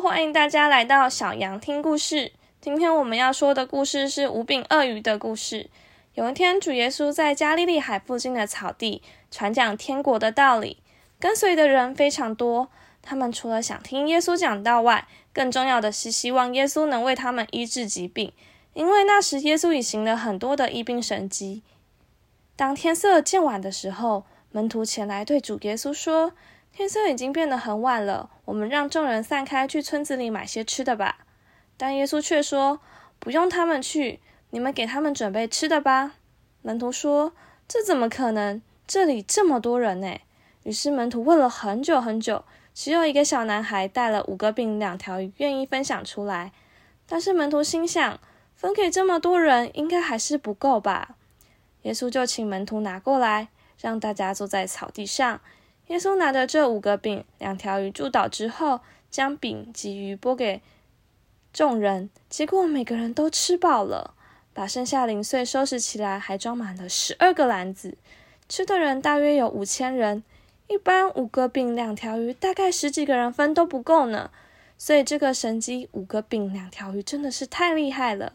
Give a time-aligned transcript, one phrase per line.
[0.00, 2.32] 欢迎大家来到小羊听故事。
[2.60, 5.70] 今天我们要说的故事是五饼二鱼的故事。
[6.14, 10.78] 有一天，主耶稣在加利利海附近的草地传讲天国的道理，
[11.20, 12.68] 跟随的人非常多。
[13.02, 18.32] 他们除了想听耶稣讲道外，更重要的是希望耶稣能为他们医治疾病，
[18.72, 21.62] 因为那时耶稣已行了很多的医病神迹。
[22.56, 26.32] 当天色渐晚的时候，门徒前来对主耶稣说
[26.74, 31.18] ：“天色已经变得很晚了，我们让众人散开，去村子里买些吃的吧。”
[31.76, 32.80] 但耶稣却说
[33.18, 36.14] ：“不用他们去，你们给他们准备吃的吧。”
[36.62, 37.32] 门徒说
[37.66, 38.62] ：“这怎么可能？
[38.86, 40.18] 这里这么多人呢。”
[40.64, 46.52] 于是门徒问了很久很久，只有一个小男孩带了五个饼两条鱼，愿意分享出来。
[47.06, 48.18] 但是门徒心想，
[48.54, 51.16] 分给这么多人，应该还是不够吧。
[51.82, 55.40] 耶稣就请门徒拿过来，让大家坐在草地上。
[55.88, 58.80] 耶稣拿着这五个饼、两条鱼祝祷之后，
[59.10, 60.62] 将饼及鱼拨给
[61.52, 64.14] 众人，结果每个人都吃饱了，
[64.52, 67.96] 把剩下零碎收拾起来，还装满了十二个篮子。
[68.48, 70.22] 吃的人大约有五千人。
[70.66, 74.30] 一般五个饼、两条鱼，大概十几个人分都不够呢。
[74.78, 78.32] 所以这个神迹，五个饼、两条鱼，真的是太厉害了。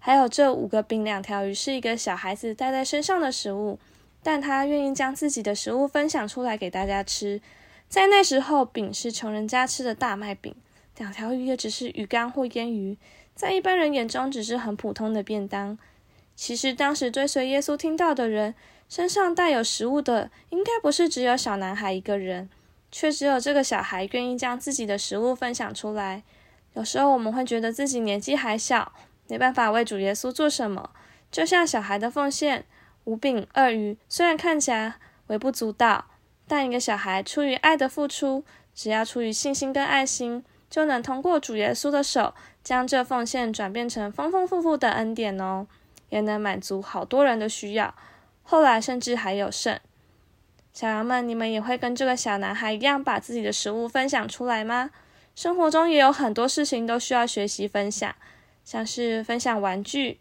[0.00, 3.78] 还有这五个饼两条鱼是一个小孩子带在身上的食物，
[4.22, 7.40] 但他愿意将自己的食物分享出来给大家吃。
[7.88, 10.54] 在那时候，饼是穷人家吃的大麦饼，
[10.96, 12.96] 两条鱼也只是鱼干或腌鱼，
[13.34, 15.76] 在一般人眼中只是很普通的便当。
[16.34, 18.54] 其实当时追随耶稣听到的人，
[18.88, 22.48] 身上带有食物的，应该不是只有小男孩一个人，
[22.90, 26.22] 却只有这个小孩愿意将自己的食物分享出来。
[26.74, 28.92] 有时候我们会觉得自己年纪还小。
[29.28, 30.90] 没办法为主耶稣做什么，
[31.30, 32.66] 就像小孩的奉献，
[33.04, 34.94] 五饼二鱼，虽然看起来
[35.26, 36.06] 微不足道，
[36.46, 45.66] 但一个小孩出于爱的付出，只要出于信心跟爱心，就能通过主耶稣的手，将这奉献转变成丰丰富富的恩典哦，
[46.10, 47.94] 也能满足好多人的需要，
[48.42, 49.78] 后来甚至还有剩。
[50.72, 54.90] 小羊们，你们也会跟这个小男孩一样，把自己的食物分享出来吗？
[55.34, 58.14] 生活中也有很多事情都需要学习分享。
[58.64, 60.20] 像是分享玩具，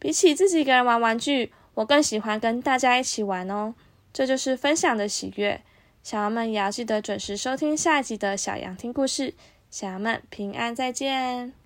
[0.00, 3.74] 比起自己一个人玩玩具，我更喜欢跟大家一起玩哦。
[4.12, 5.60] 这就是分享的喜悦。
[6.02, 9.34] 小羊们也要记得准时收听下一集的小羊听故事。
[9.70, 11.59] 小羊们平安再见。